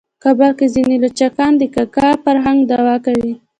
په 0.03 0.19
کابل 0.23 0.51
کې 0.59 0.67
ځینې 0.75 0.95
لچکان 1.05 1.51
د 1.57 1.63
کاکه 1.75 2.07
فرهنګ 2.23 2.59
دعوه 2.69 2.95
کوي. 3.05 3.33